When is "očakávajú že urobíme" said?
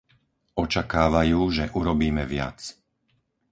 0.63-2.23